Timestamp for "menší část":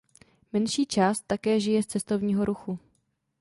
0.53-1.23